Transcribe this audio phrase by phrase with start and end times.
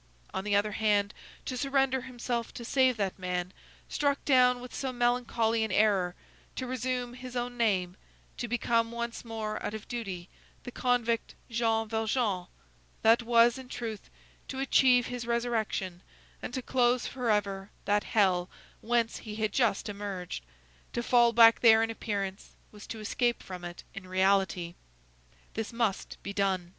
[0.33, 1.13] On the other hand,
[1.45, 3.53] to surrender himself to save that man,
[3.87, 6.15] struck down with so melancholy an error,
[6.55, 7.95] to resume his own name,
[8.37, 10.27] to become once more, out of duty,
[10.63, 12.47] the convict Jean Valjean,
[13.03, 14.09] that was, in truth,
[14.47, 16.01] to achieve his resurrection,
[16.41, 18.49] and to close forever that hell
[18.81, 20.43] whence he had just emerged;
[20.93, 24.73] to fall back there in appearance was to escape from it in reality.
[25.53, 26.69] This must be done!